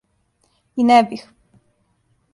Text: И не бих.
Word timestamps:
И 0.79 0.87
не 0.91 0.97
бих. 1.11 1.29